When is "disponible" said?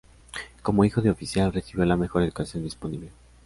2.63-3.11